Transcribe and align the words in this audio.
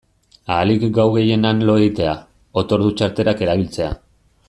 Ahalik 0.53 0.85
gau 0.95 1.05
gehien 1.17 1.45
han 1.49 1.61
lo 1.69 1.75
egitea, 1.83 2.15
otordu-txartelak 2.63 3.45
erabiltzea... 3.49 3.93